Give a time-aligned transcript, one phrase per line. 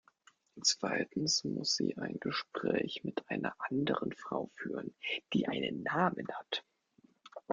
[0.63, 4.95] Zweitens muss sie ein Gespräch mit einer anderen Frau führen,
[5.33, 6.63] die einen Namen hat.